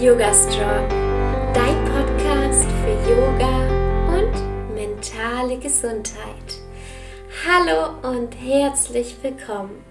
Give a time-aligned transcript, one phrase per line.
[0.00, 0.88] Yoga Strong,
[1.52, 3.68] dein Podcast für Yoga
[4.08, 6.56] und mentale Gesundheit.
[7.46, 9.84] Hallo und herzlich willkommen.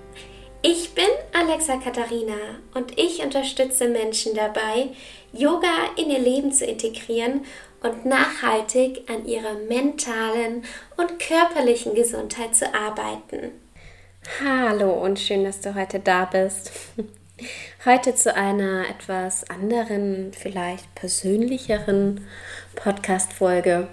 [0.64, 4.90] Ich bin Alexa Katharina und ich unterstütze Menschen dabei,
[5.32, 7.46] Yoga in ihr Leben zu integrieren
[7.84, 10.64] und nachhaltig an ihrer mentalen
[10.98, 13.52] und körperlichen Gesundheit zu arbeiten.
[14.44, 16.72] Hallo und schön, dass du heute da bist.
[17.86, 22.28] Heute zu einer etwas anderen, vielleicht persönlicheren
[22.76, 23.88] Podcast-Folge.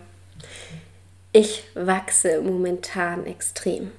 [1.32, 3.92] Ich wachse momentan extrem.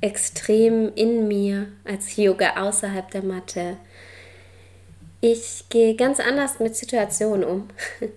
[0.00, 3.76] Extrem in mir als Yoga außerhalb der Matte.
[5.20, 7.68] Ich gehe ganz anders mit Situationen um,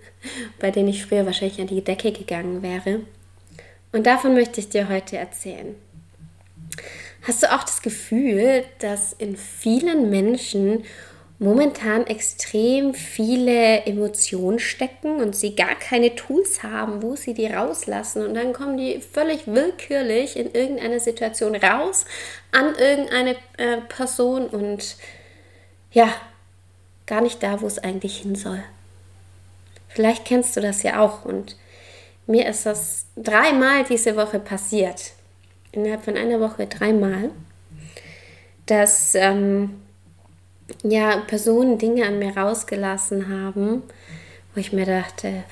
[0.60, 3.02] bei denen ich früher wahrscheinlich an die Decke gegangen wäre.
[3.92, 5.76] Und davon möchte ich dir heute erzählen.
[7.24, 10.84] Hast du auch das Gefühl, dass in vielen Menschen
[11.40, 18.26] momentan extrem viele Emotionen stecken und sie gar keine Tools haben, wo sie die rauslassen
[18.26, 22.06] und dann kommen die völlig willkürlich in irgendeine Situation raus
[22.52, 24.96] an irgendeine äh, Person und
[25.92, 26.10] ja,
[27.06, 28.64] gar nicht da, wo es eigentlich hin soll.
[29.90, 31.56] Vielleicht kennst du das ja auch und
[32.26, 35.14] mir ist das dreimal diese Woche passiert
[35.78, 37.30] innerhalb von einer Woche dreimal,
[38.66, 39.82] dass ähm,
[40.84, 43.84] ja, Personen Dinge an mir rausgelassen haben,
[44.54, 45.44] wo ich mir dachte,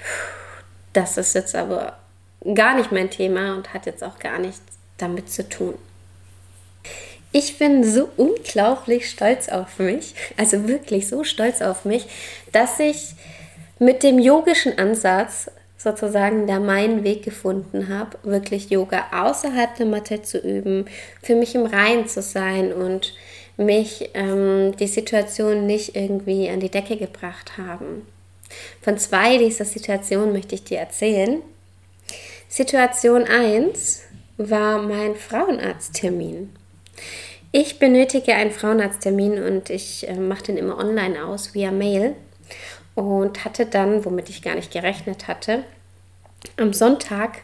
[0.94, 2.00] das ist jetzt aber
[2.54, 4.62] gar nicht mein Thema und hat jetzt auch gar nichts
[4.98, 5.76] damit zu tun.
[7.32, 12.08] Ich bin so unglaublich stolz auf mich, also wirklich so stolz auf mich,
[12.52, 13.14] dass ich
[13.78, 20.22] mit dem yogischen Ansatz sozusagen da meinen Weg gefunden habe, wirklich Yoga außerhalb der Matte
[20.22, 20.86] zu üben,
[21.22, 23.14] für mich im Rein zu sein und
[23.58, 28.08] mich ähm, die Situation nicht irgendwie an die Decke gebracht haben.
[28.82, 31.42] Von zwei dieser Situationen möchte ich dir erzählen.
[32.48, 34.04] Situation 1
[34.38, 36.56] war mein Frauenarzttermin.
[37.52, 42.16] Ich benötige einen Frauenarzttermin und ich äh, mache den immer online aus via Mail
[42.96, 45.64] und hatte dann, womit ich gar nicht gerechnet hatte,
[46.58, 47.42] am Sonntag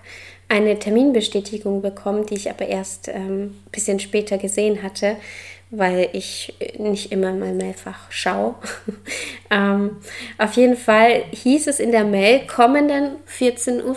[0.48, 5.16] eine Terminbestätigung bekommen, die ich aber erst ein ähm, bisschen später gesehen hatte,
[5.70, 8.56] weil ich nicht immer mal Mailfach schaue.
[9.50, 9.98] ähm,
[10.38, 13.94] auf jeden Fall hieß es in der Mail kommenden 14.15 Uhr.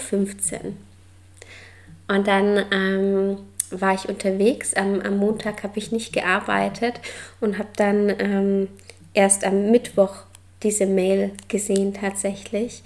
[2.06, 3.38] Und dann ähm,
[3.70, 4.74] war ich unterwegs.
[4.74, 7.00] Am, am Montag habe ich nicht gearbeitet
[7.40, 8.68] und habe dann ähm,
[9.12, 10.24] erst am Mittwoch
[10.62, 12.82] diese Mail gesehen tatsächlich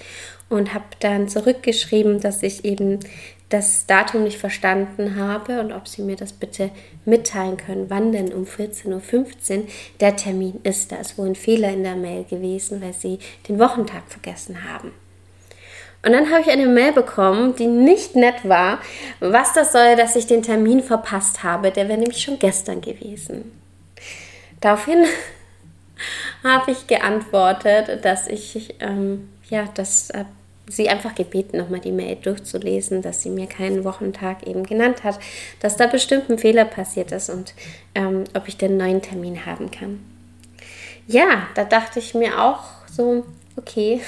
[0.48, 3.00] und habe dann zurückgeschrieben, dass ich eben
[3.48, 6.70] das Datum nicht verstanden habe und ob sie mir das bitte
[7.04, 9.64] mitteilen können, wann denn um 14.15 Uhr
[10.00, 10.92] der Termin ist.
[10.92, 13.18] Da ist wohl ein Fehler in der Mail gewesen, weil sie
[13.48, 14.92] den Wochentag vergessen haben.
[16.04, 18.80] Und dann habe ich eine Mail bekommen, die nicht nett war,
[19.18, 21.72] was das soll, dass ich den Termin verpasst habe.
[21.72, 23.50] Der wäre nämlich schon gestern gewesen.
[24.60, 25.04] Daraufhin
[26.48, 30.24] habe ich geantwortet, dass ich ähm, ja, das äh,
[30.70, 35.18] sie einfach gebeten, nochmal die Mail durchzulesen, dass sie mir keinen Wochentag eben genannt hat,
[35.60, 37.54] dass da bestimmt ein Fehler passiert ist und
[37.94, 40.00] ähm, ob ich den neuen Termin haben kann.
[41.06, 43.24] Ja, da dachte ich mir auch so,
[43.56, 44.00] okay,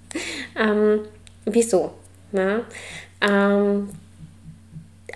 [0.58, 1.00] ähm,
[1.44, 1.92] wieso?
[2.32, 2.62] Na?
[3.20, 3.90] Ähm,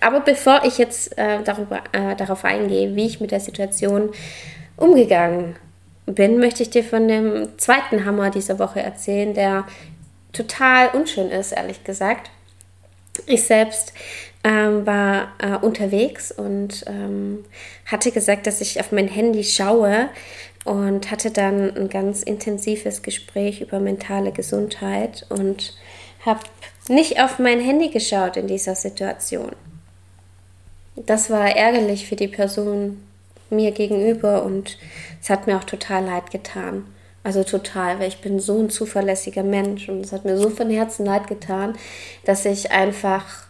[0.00, 4.10] aber bevor ich jetzt äh, darüber, äh, darauf eingehe, wie ich mit der Situation
[4.76, 5.56] umgegangen
[6.06, 9.66] bin, möchte ich dir von dem zweiten Hammer dieser Woche erzählen, der
[10.32, 12.30] total unschön ist, ehrlich gesagt.
[13.26, 13.92] Ich selbst
[14.42, 17.44] ähm, war äh, unterwegs und ähm,
[17.86, 20.08] hatte gesagt, dass ich auf mein Handy schaue
[20.64, 25.74] und hatte dann ein ganz intensives Gespräch über mentale Gesundheit und
[26.24, 26.40] habe
[26.88, 29.52] nicht auf mein Handy geschaut in dieser Situation.
[30.96, 33.02] Das war ärgerlich für die Person
[33.50, 34.78] mir gegenüber und
[35.22, 36.86] es hat mir auch total leid getan.
[37.24, 40.68] Also total, weil ich bin so ein zuverlässiger Mensch und es hat mir so von
[40.68, 41.78] Herzen leid getan,
[42.24, 43.46] dass ich einfach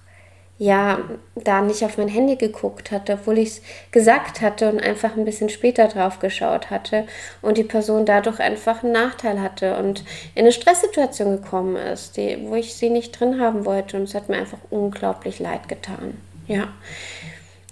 [0.58, 0.98] ja
[1.34, 5.24] da nicht auf mein Handy geguckt hatte, obwohl ich es gesagt hatte und einfach ein
[5.24, 7.06] bisschen später drauf geschaut hatte
[7.40, 10.04] und die Person dadurch einfach einen Nachteil hatte und
[10.34, 14.14] in eine Stresssituation gekommen ist, die, wo ich sie nicht drin haben wollte und es
[14.14, 16.18] hat mir einfach unglaublich leid getan.
[16.46, 16.68] Ja.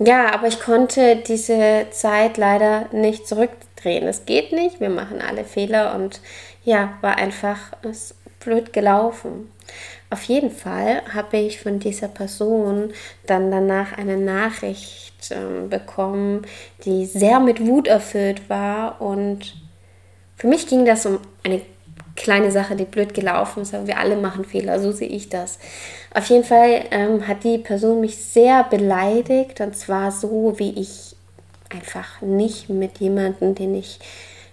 [0.02, 4.08] Ja, aber ich konnte diese Zeit leider nicht zurückdrehen.
[4.08, 6.23] Es geht nicht, wir machen alle Fehler und
[6.64, 7.58] ja, war einfach
[8.38, 9.52] blöd gelaufen.
[10.08, 12.94] Auf jeden Fall habe ich von dieser Person
[13.26, 16.47] dann danach eine Nachricht äh, bekommen,
[16.85, 19.55] die sehr mit Wut erfüllt war und
[20.35, 21.61] für mich ging das um eine
[22.17, 25.58] kleine Sache, die blöd gelaufen ist, aber wir alle machen Fehler, so sehe ich das.
[26.14, 31.17] Auf jeden Fall ähm, hat die Person mich sehr beleidigt und zwar so, wie ich
[31.70, 34.00] einfach nicht mit jemandem, den ich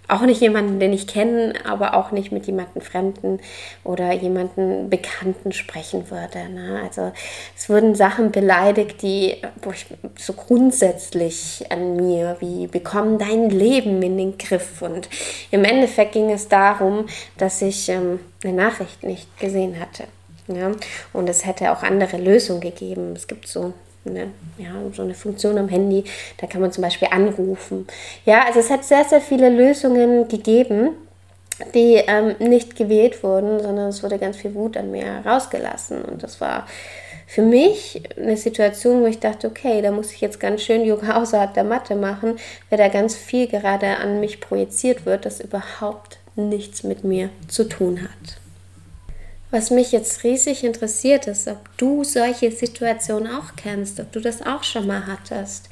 [0.08, 3.40] auch nicht jemanden, den ich kenne, aber auch nicht mit jemandem Fremden
[3.84, 6.50] oder jemanden Bekannten sprechen würde.
[6.50, 6.82] Ne?
[6.84, 7.12] Also
[7.56, 9.36] es wurden Sachen beleidigt, die
[10.18, 14.82] so grundsätzlich an mir, wie bekommen dein Leben in den Griff.
[14.82, 15.10] Und
[15.52, 17.08] im Endeffekt ging es darum,
[17.38, 20.06] dass ich ähm, eine Nachricht nicht gesehen hatte.
[20.48, 20.72] Ja?
[21.12, 23.14] Und es hätte auch andere Lösungen gegeben.
[23.14, 23.74] Es gibt so
[24.08, 24.28] eine,
[24.58, 26.04] ja, so eine Funktion am Handy.
[26.38, 27.88] Da kann man zum Beispiel anrufen.
[28.26, 30.90] Ja, also es hat sehr, sehr viele Lösungen gegeben,
[31.74, 36.04] die ähm, nicht gewählt wurden, sondern es wurde ganz viel Wut an mir rausgelassen.
[36.04, 36.68] Und das war
[37.26, 41.22] für mich eine Situation, wo ich dachte, okay, da muss ich jetzt ganz schön Yoga
[41.22, 42.38] außerhalb der Matte machen,
[42.70, 47.66] weil da ganz viel gerade an mich projiziert wird, das überhaupt nichts mit mir zu
[47.66, 48.47] tun hat.
[49.50, 54.42] Was mich jetzt riesig interessiert ist, ob du solche Situationen auch kennst, ob du das
[54.42, 55.70] auch schon mal hattest,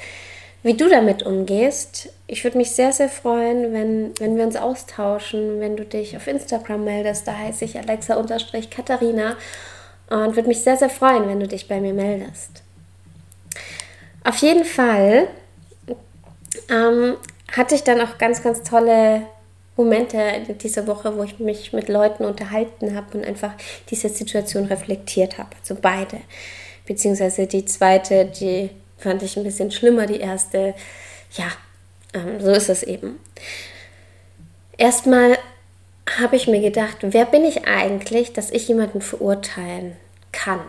[0.63, 2.10] wie du damit umgehst.
[2.25, 6.27] Ich würde mich sehr, sehr freuen, wenn, wenn wir uns austauschen, wenn du dich auf
[6.27, 7.27] Instagram meldest.
[7.27, 9.36] Da heiße ich Alexa-Katharina
[10.10, 12.63] und würde mich sehr, sehr freuen, wenn du dich bei mir meldest.
[14.24, 15.27] Auf jeden Fall
[16.69, 17.18] ähm,
[17.51, 19.27] hatte ich dann auch ganz, ganz tolle
[19.77, 20.19] Momente
[20.62, 23.54] dieser Woche, wo ich mich mit Leuten unterhalten habe und einfach
[23.89, 25.50] diese Situation reflektiert habe.
[25.60, 26.22] Also beide.
[26.86, 30.75] Beziehungsweise die zweite, die fand ich ein bisschen schlimmer, die erste,
[31.33, 31.48] ja,
[32.13, 33.19] ähm, so ist es eben.
[34.77, 35.38] Erstmal
[36.19, 39.98] habe ich mir gedacht, wer bin ich eigentlich, dass ich jemanden verurteilen
[40.31, 40.60] kann?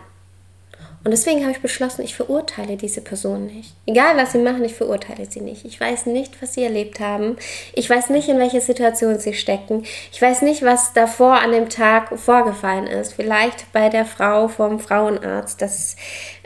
[1.07, 3.73] Und deswegen habe ich beschlossen, ich verurteile diese Person nicht.
[3.85, 5.63] Egal, was sie machen, ich verurteile sie nicht.
[5.63, 7.37] Ich weiß nicht, was sie erlebt haben.
[7.71, 9.83] Ich weiß nicht, in welcher Situation sie stecken.
[10.11, 13.13] Ich weiß nicht, was davor an dem Tag vorgefallen ist.
[13.13, 15.95] Vielleicht bei der Frau vom Frauenarzt, dass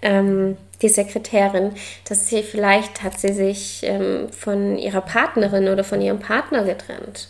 [0.03, 1.71] ähm, die Sekretärin,
[2.07, 7.29] dass sie vielleicht hat sie sich ähm, von ihrer Partnerin oder von ihrem Partner getrennt.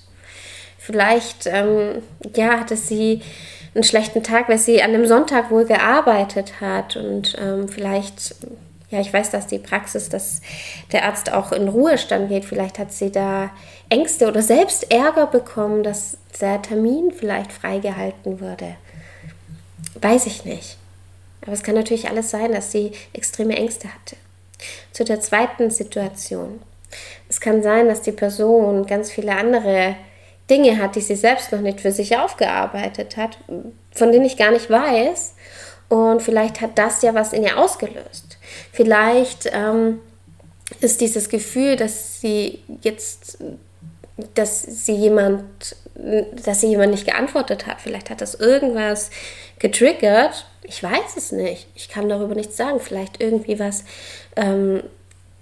[0.77, 2.03] Vielleicht ähm,
[2.35, 3.21] ja, hatte sie
[3.73, 8.35] einen schlechten Tag, weil sie an dem Sonntag wohl gearbeitet hat und ähm, vielleicht,
[8.89, 10.41] ja, ich weiß, dass die Praxis, dass
[10.91, 13.50] der Arzt auch in Ruhestand geht, vielleicht hat sie da
[13.89, 18.75] Ängste oder selbst Ärger bekommen, dass der Termin vielleicht freigehalten würde.
[20.01, 20.77] Weiß ich nicht.
[21.41, 24.15] Aber es kann natürlich alles sein, dass sie extreme Ängste hatte.
[24.91, 26.62] Zu der zweiten Situation.
[27.29, 29.95] Es kann sein, dass die Person ganz viele andere
[30.51, 33.38] Dinge hat, die sie selbst noch nicht für sich aufgearbeitet hat,
[33.92, 35.33] von denen ich gar nicht weiß.
[35.88, 38.38] Und vielleicht hat das ja was in ihr ausgelöst.
[38.71, 40.00] Vielleicht ähm,
[40.81, 43.38] ist dieses Gefühl, dass sie jetzt,
[44.36, 45.45] dass sie jemand,
[46.45, 47.81] dass sie jemand nicht geantwortet hat.
[47.81, 49.09] Vielleicht hat das irgendwas
[49.59, 50.45] getriggert.
[50.63, 51.68] Ich weiß es nicht.
[51.75, 52.80] Ich kann darüber nichts sagen.
[52.80, 53.83] Vielleicht irgendwie was
[54.36, 54.83] ähm,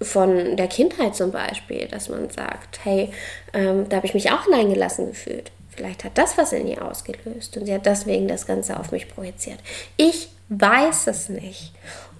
[0.02, 3.12] von der Kindheit zum Beispiel, dass man sagt, hey,
[3.54, 5.52] ähm, da habe ich mich auch hineingelassen gefühlt.
[5.76, 9.08] Vielleicht hat das was in ihr ausgelöst und sie hat deswegen das Ganze auf mich
[9.14, 9.60] projiziert.
[9.98, 11.74] Ich weiß es nicht.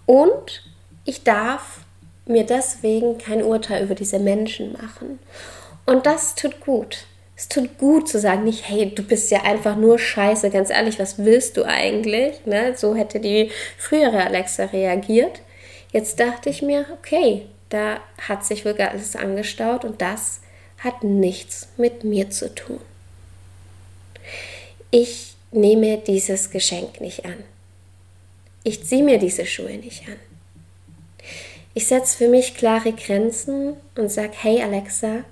[0.06, 0.64] Und
[1.06, 1.80] ich darf
[2.26, 5.20] mir deswegen kein Urteil über diese Menschen machen.
[5.86, 7.06] Und das tut gut.
[7.36, 11.00] Es tut gut zu sagen, nicht, hey, du bist ja einfach nur scheiße, ganz ehrlich,
[11.00, 12.46] was willst du eigentlich?
[12.46, 12.74] Ne?
[12.76, 15.42] So hätte die frühere Alexa reagiert.
[15.92, 20.42] Jetzt dachte ich mir, okay, da hat sich wirklich alles angestaut und das
[20.80, 22.82] hat nichts mit mir zu tun.
[24.92, 27.44] Ich nehme dieses Geschenk nicht an.
[28.64, 30.18] Ich ziehe mir diese Schuhe nicht an.
[31.74, 35.24] Ich setze für mich klare Grenzen und sage, hey Alexa,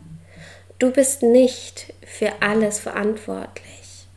[0.80, 4.08] du bist nicht für alles verantwortlich.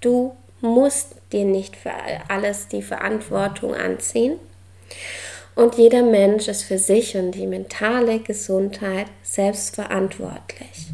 [0.00, 1.92] Du musst dir nicht für
[2.28, 4.38] alles die Verantwortung anziehen.
[5.54, 10.88] Und jeder Mensch ist für sich und die mentale Gesundheit selbst verantwortlich.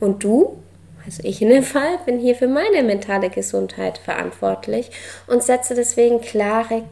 [0.00, 0.58] Und du,
[1.04, 4.90] also ich in dem Fall, bin hier für meine mentale Gesundheit verantwortlich
[5.26, 6.84] und setze deswegen klare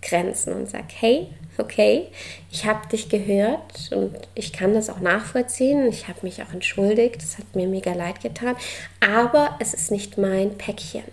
[0.00, 1.28] Grenzen und sage, hey,
[1.58, 2.06] okay,
[2.50, 5.86] ich habe dich gehört und ich kann das auch nachvollziehen.
[5.88, 8.56] Ich habe mich auch entschuldigt, es hat mir mega leid getan,
[9.00, 11.04] aber es ist nicht mein Päckchen.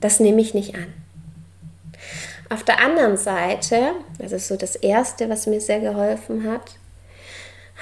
[0.00, 0.92] Das nehme ich nicht an.
[2.50, 6.76] Auf der anderen Seite, das ist so das Erste, was mir sehr geholfen hat,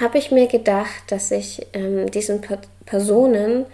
[0.01, 3.67] habe ich mir gedacht, dass ich ähm, diesen per Personen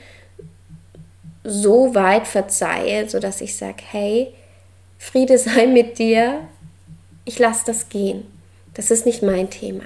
[1.45, 4.33] so weit verzeihe, sodass ich sage, hey,
[4.99, 6.41] Friede sei mit dir,
[7.25, 8.25] ich lasse das gehen.
[8.75, 9.85] Das ist nicht mein Thema.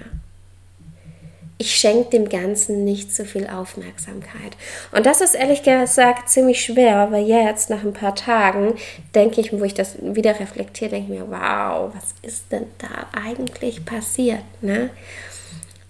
[1.59, 4.57] Ich schenke dem Ganzen nicht so viel Aufmerksamkeit.
[4.93, 8.75] Und das ist ehrlich gesagt ziemlich schwer, weil jetzt nach ein paar Tagen
[9.15, 13.07] denke ich, wo ich das wieder reflektiere, denke ich mir, wow, was ist denn da
[13.19, 14.43] eigentlich passiert?
[14.61, 14.91] Ne?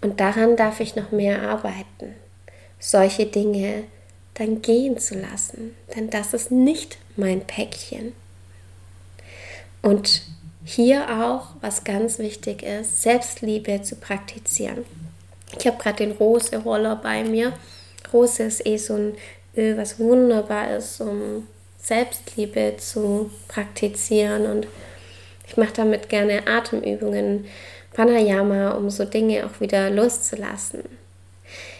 [0.01, 2.15] Und daran darf ich noch mehr arbeiten,
[2.79, 3.85] solche Dinge
[4.35, 5.75] dann gehen zu lassen.
[5.97, 8.13] Denn das ist nicht mein Päckchen.
[9.83, 10.23] Und
[10.65, 14.85] hier auch, was ganz wichtig ist, Selbstliebe zu praktizieren.
[15.59, 17.53] Ich habe gerade den Rose-Roller bei mir.
[18.13, 19.15] Rose ist eh so ein
[19.57, 21.47] Öl, was wunderbar ist, um
[21.79, 24.47] Selbstliebe zu praktizieren.
[24.47, 24.67] Und
[25.47, 27.47] ich mache damit gerne Atemübungen,
[27.93, 30.83] Pranayama, um so Dinge auch wieder loszulassen.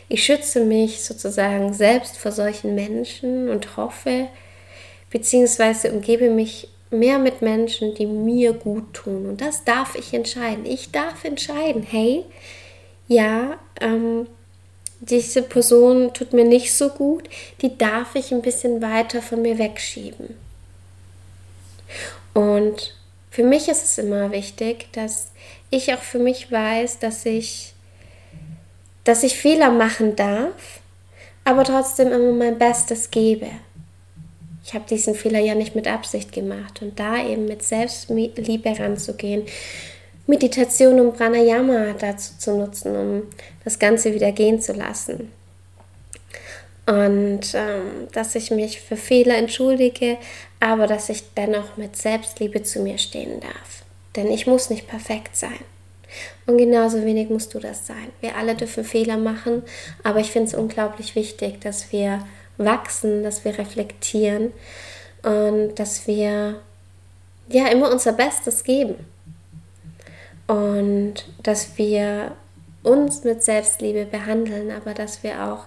[0.09, 4.29] Ich schütze mich sozusagen selbst vor solchen Menschen und hoffe,
[5.11, 9.27] beziehungsweise umgebe mich mehr mit Menschen, die mir gut tun.
[9.27, 10.65] Und das darf ich entscheiden.
[10.65, 12.25] Ich darf entscheiden, hey,
[13.09, 14.27] ja, ähm,
[15.01, 17.29] diese Person tut mir nicht so gut,
[17.61, 20.35] die darf ich ein bisschen weiter von mir wegschieben.
[22.35, 22.95] Und
[23.31, 25.31] für mich ist es immer wichtig, dass
[25.71, 27.75] ich auch für mich weiß, dass ich,
[29.05, 30.81] dass ich Fehler machen darf,
[31.45, 33.49] aber trotzdem immer mein Bestes gebe.
[34.65, 39.45] Ich habe diesen Fehler ja nicht mit Absicht gemacht und da eben mit Selbstliebe ranzugehen,
[40.27, 43.23] Meditation und Pranayama dazu zu nutzen, um
[43.65, 45.31] das Ganze wieder gehen zu lassen.
[46.87, 50.19] Und ähm, dass ich mich für Fehler entschuldige,
[50.61, 53.85] aber dass ich dennoch mit Selbstliebe zu mir stehen darf.
[54.15, 55.59] Denn ich muss nicht perfekt sein.
[56.47, 58.09] Und genauso wenig musst du das sein.
[58.21, 59.63] Wir alle dürfen Fehler machen,
[60.05, 62.25] aber ich finde es unglaublich wichtig, dass wir
[62.57, 64.53] wachsen, dass wir reflektieren
[65.23, 66.61] und dass wir
[67.49, 68.97] ja immer unser Bestes geben
[70.47, 72.33] und dass wir
[72.83, 75.67] uns mit Selbstliebe behandeln, aber dass wir auch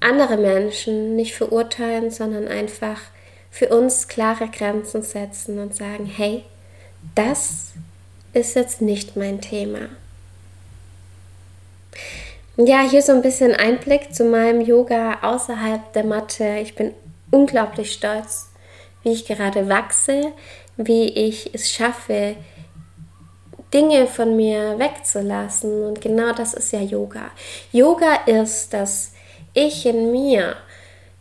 [0.00, 3.00] andere Menschen nicht verurteilen, sondern einfach
[3.50, 6.44] für uns klare Grenzen setzen und sagen, hey,
[7.14, 7.72] das
[8.32, 9.88] ist jetzt nicht mein Thema.
[12.56, 16.58] Ja, hier so ein bisschen Einblick zu meinem Yoga außerhalb der Matte.
[16.62, 16.94] Ich bin
[17.30, 18.50] unglaublich stolz,
[19.02, 20.32] wie ich gerade wachse,
[20.76, 22.36] wie ich es schaffe,
[23.74, 25.84] Dinge von mir wegzulassen.
[25.84, 27.30] Und genau das ist ja Yoga.
[27.72, 29.12] Yoga ist, dass
[29.52, 30.56] ich in mir,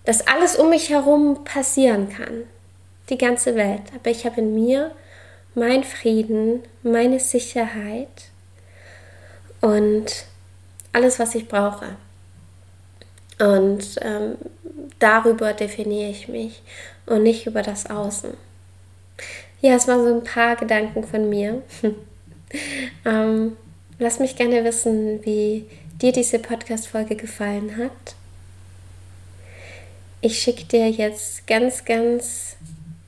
[0.06, 2.44] dass alles um mich herum passieren kann.
[3.10, 3.82] Die ganze Welt.
[3.96, 4.92] Aber ich habe in mir
[5.56, 8.30] mein Frieden, meine Sicherheit
[9.62, 10.26] und
[10.94, 11.96] alles, was ich brauche.
[13.40, 14.38] Und ähm,
[15.00, 16.62] darüber definiere ich mich
[17.06, 18.36] und nicht über das Außen.
[19.62, 21.62] Ja, es waren so ein paar Gedanken von mir.
[23.06, 23.58] ähm,
[24.00, 25.66] lass mich gerne wissen, wie
[26.02, 28.16] dir diese Podcast-Folge gefallen hat.
[30.22, 32.56] Ich schicke dir jetzt ganz, ganz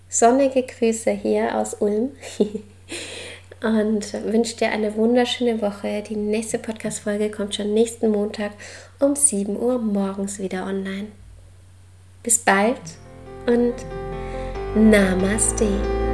[0.09, 2.11] sonnige Grüße hier aus Ulm
[3.63, 6.03] und wünsche dir eine wunderschöne Woche.
[6.07, 8.51] Die nächste Podcast-Folge kommt schon nächsten Montag
[8.99, 11.07] um 7 Uhr morgens wieder online.
[12.23, 12.81] Bis bald
[13.45, 13.75] und
[14.75, 16.04] Namaste.